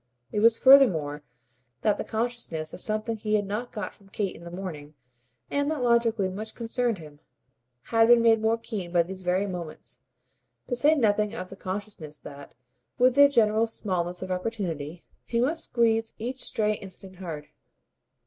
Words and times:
It 0.31 0.39
was 0.39 0.57
furthermore 0.57 1.21
that 1.83 1.99
the 1.99 2.03
consciousness 2.03 2.73
of 2.73 2.81
something 2.81 3.17
he 3.17 3.35
had 3.35 3.45
not 3.45 3.71
got 3.71 3.93
from 3.93 4.09
Kate 4.09 4.35
in 4.35 4.43
the 4.43 4.49
morning, 4.49 4.95
and 5.51 5.69
that 5.69 5.83
logically 5.83 6.27
much 6.27 6.55
concerned 6.55 6.97
him, 6.97 7.19
had 7.83 8.07
been 8.07 8.23
made 8.23 8.41
more 8.41 8.57
keen 8.57 8.91
by 8.91 9.03
these 9.03 9.21
very 9.21 9.45
moments 9.45 10.01
to 10.65 10.75
say 10.75 10.95
nothing 10.95 11.35
of 11.35 11.51
the 11.51 11.55
consciousness 11.55 12.17
that, 12.17 12.55
with 12.97 13.13
their 13.13 13.29
general 13.29 13.67
smallness 13.67 14.23
of 14.23 14.31
opportunity, 14.31 15.03
he 15.27 15.39
must 15.39 15.65
squeeze 15.65 16.13
each 16.17 16.39
stray 16.41 16.73
instant 16.77 17.17
hard. 17.17 17.49